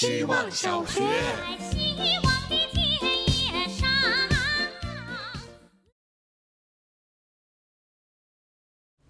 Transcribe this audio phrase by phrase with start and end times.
[0.00, 1.02] 希望小学。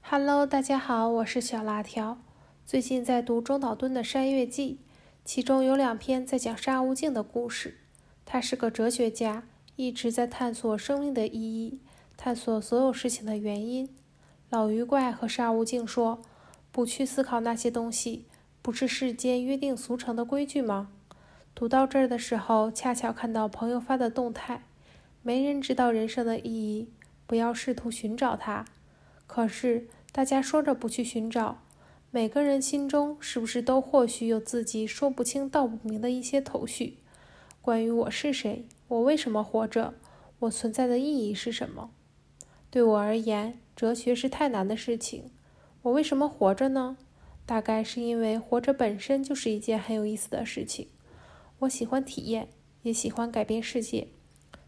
[0.00, 2.16] Hello，大家好，我是小辣条。
[2.64, 4.80] 最近在读中岛敦的《山月记》，
[5.26, 7.80] 其中有两篇在讲沙悟净的故事。
[8.24, 9.46] 他是个哲学家，
[9.76, 11.82] 一直在探索生命的意义，
[12.16, 13.94] 探索所有事情的原因。
[14.48, 16.22] 老鱼怪和沙悟净说
[16.72, 18.24] ：“不去思考那些东西，
[18.68, 20.90] 不是世间约定俗成的规矩吗？”
[21.56, 24.64] 读到这儿的时候，恰巧看到朋友发的动态
[25.24, 26.90] ：“没人知道人生的意义，
[27.26, 28.66] 不要试图寻找它。”
[29.26, 31.62] 可是大家说着不去寻找，
[32.10, 36.98] 每个人心中是不是都或许有自己说不清道不明的一些头绪？
[37.62, 39.94] 关于我是谁，我为什么活着，
[40.40, 41.88] 我存在的意义是什么？
[42.70, 45.30] 对我而言，哲学是太难的事情。
[45.80, 46.98] 我为什么活着呢？
[47.48, 50.90] 大概是因为活着本身就是一件很有意思的事情。
[51.60, 52.50] 我喜欢体验，
[52.82, 54.08] 也喜欢改变世界。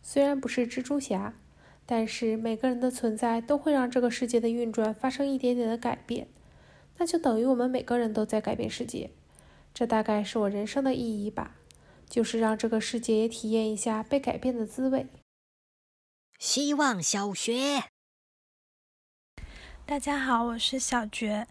[0.02, 1.34] 虽然不是蜘蛛侠，
[1.84, 6.28] 但是每个人的存在都会让这个世界的运转发生一点点的改变。
[6.96, 9.10] 那就等于我们每个人都在改变世界。
[9.74, 11.56] 这大概是我人生的意义吧。
[12.08, 15.06] 就是让这个世界也体验一下被改变的滋味。
[16.38, 17.84] 希望小学，
[19.84, 21.46] 大家好，我是小觉。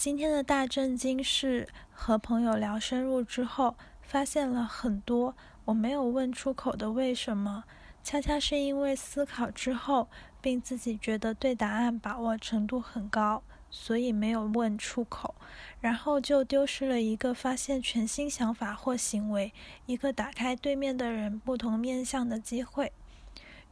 [0.00, 7.64] 今天的大震惊是和朋友聊深入之后，发现了很多我没有问出口的为什么。
[8.02, 10.08] 恰恰是因为思考之后，
[10.40, 13.42] 并自己觉得对答案把握程度很高。
[13.70, 15.34] 所以没有问出口，
[15.82, 19.52] 然后就丢失了一个发现全新想法或行为，
[19.84, 22.90] 一个打开对面的人不同面相的机会。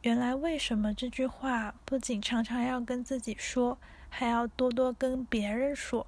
[0.03, 6.05] 原来为什么这句话不仅常常要跟自己说，还要多多跟别人说？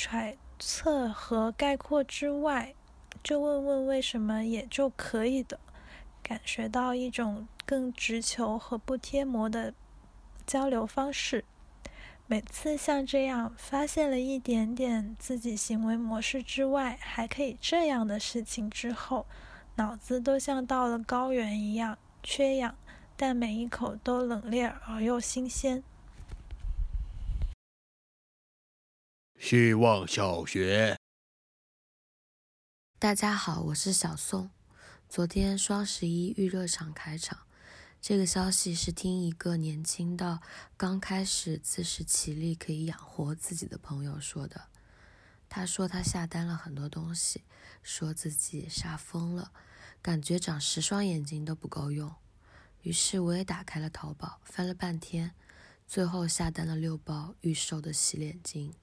[0.00, 2.72] 揣测和概括之外，
[3.20, 5.58] 就问问为什么也就可以的。
[6.22, 9.74] 感觉到一种更直球和不贴膜的
[10.46, 11.44] 交流方式。
[12.28, 19.26] 每次像这样发现了一点点自己行为模式之外还可以这样的事情之后，
[19.74, 22.76] 脑子都像到了高原一样缺氧，
[23.16, 25.82] 但每一口都冷冽而又新鲜。
[29.50, 30.98] 希望小学，
[32.98, 34.50] 大家好，我是小宋。
[35.08, 37.46] 昨天双十一预热场开场。
[37.98, 40.42] 这个消息是听一个年轻到
[40.76, 44.68] 刚开始自食其力可以养活自己的朋友说的。
[45.48, 47.44] 他说他下单了很多东西，
[47.82, 49.50] 说自己杀疯了，
[50.02, 52.14] 感觉长十双眼睛都不够用。
[52.82, 55.32] 于是我也打开了淘宝，翻了半天，
[55.86, 58.74] 最后下单了六包预售的洗脸巾。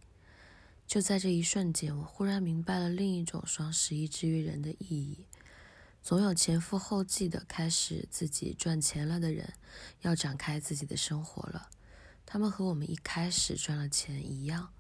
[0.88, 5.26] 就在这一瞬间，我忽然明白了另一种双十一之于人的意义。
[6.02, 9.54] 总有前赴后继的开始自己赚钱了的人，
[10.02, 11.70] 要展开自己的生活了。
[12.26, 14.72] 他们和我们一开始赚了钱一样，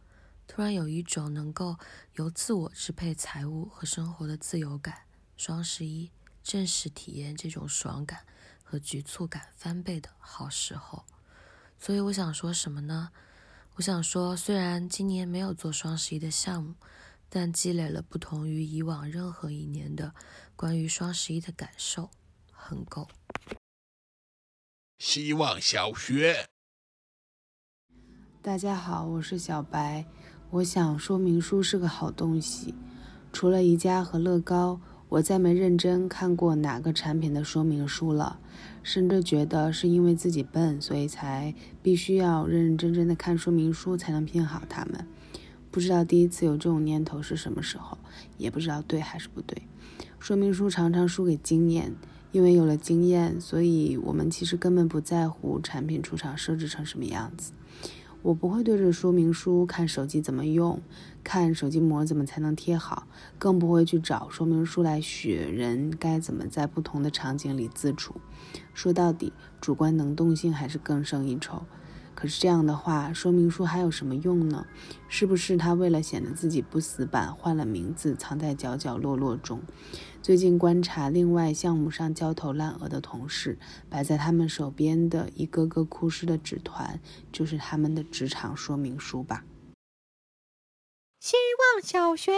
[0.47, 1.77] 突然有一种能够
[2.13, 5.01] 由自我支配财务和生活的自由感。
[5.35, 6.11] 双十一
[6.44, 8.25] 正是体验这种爽感
[8.63, 11.03] 和局促感翻倍的好时候。
[11.79, 13.11] 所以我想说什么呢？
[13.75, 16.75] 我想说，虽然今年没有做双十一的项目。
[17.28, 20.13] 但积累了不同于以往任何一年的
[20.56, 22.09] 关于双十一的感受，
[22.50, 23.09] 很够。
[25.00, 26.47] 希望小学，
[28.41, 30.06] 大家好，我是小白。
[30.50, 32.74] 我想说明书是个好东西。
[33.34, 34.80] 除了宜家和乐高，
[35.15, 38.37] 我再没认真看过哪个产品的说明书了，
[38.83, 45.07] 甚至觉得是因为自己笨，所以才必须要认认真真的看说明书才能拼好它们。
[45.71, 47.97] 不知道第一次有这种念头是什么时候，
[48.37, 49.61] 也不知道对还是不对。
[50.19, 51.95] 说明书常常输给经验，
[52.33, 57.53] 因为有了经验，所以我们其实根本不在乎产品出厂设置成什么样子。
[58.25, 60.81] 我不会对着说明书看手机怎么用，
[61.24, 63.06] 看手机膜怎么才能贴好，
[63.38, 68.16] 更不会去找说明书来学人该怎么在不同的场景里自处。
[68.74, 69.31] 说到底，
[69.62, 71.62] 主观能动性还是更胜一筹。
[72.15, 74.65] 可是这样的话，说明书还有什么用呢？
[75.09, 79.62] 是不是他为了显得自己不死板，换了名字，藏在角角落落中？
[80.21, 83.59] 最近观察另外项目上焦头烂额的同事，
[83.89, 87.00] 摆在他们手边的一个个枯湿的纸团，
[87.31, 89.44] 就是他们的职场说明书吧。
[91.19, 91.35] 希
[91.75, 92.31] 望小学，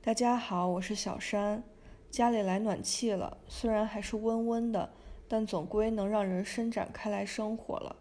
[0.00, 1.62] 大家好，我是小山，
[2.10, 4.90] 家里来暖气了，虽然还是温温的。
[5.28, 7.96] 但总归能让人伸展开来生活了。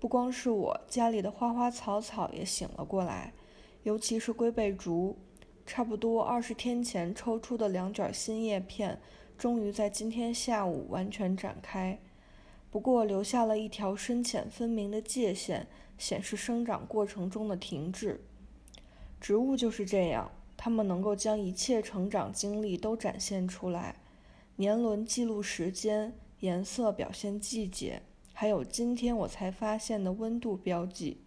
[0.00, 3.32] 不光是我，家里的花花草草也醒了过来，
[3.82, 5.16] 尤其是龟背竹。
[5.64, 9.00] 差不多二十天前抽出的两卷新叶片，
[9.38, 12.00] 终于在今天下午完全展开，
[12.68, 18.20] 不过留下了一条深浅分明的界限，显示生长过程中的停滞。
[19.20, 23.94] 植物就是这样，它们能够将一切成长经历都展现出来。
[24.56, 28.02] 年轮记录时间，颜色表现季节，
[28.32, 31.22] 还有今天我才发现的温度标记。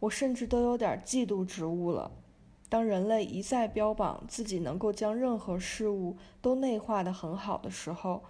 [0.00, 2.12] 我甚至都有点嫉妒植物了。
[2.68, 8.24] 当人类一再标榜自己能够将任何事物都内化得很好的时候，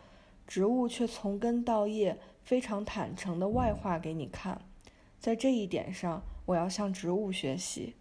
[0.46, 4.60] 植物却从根到叶非常坦诚地外化给你看。
[5.18, 7.96] 在这一点上，我要向植物学习。